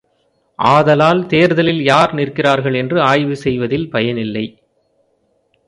ஆதலால் 0.59 1.27
தேர்தலில் 1.27 1.81
யார் 1.83 2.13
நிற்கிறார்கள் 2.13 2.73
என்று 2.73 3.01
ஆய்வு 3.01 3.35
செய்வதில் 3.35 3.89
பயனில்லை! 3.89 4.45